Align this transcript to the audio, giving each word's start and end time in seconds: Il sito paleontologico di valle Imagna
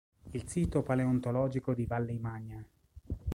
Il 0.33 0.49
sito 0.49 0.81
paleontologico 0.81 1.75
di 1.75 1.85
valle 1.85 2.11
Imagna 2.11 2.65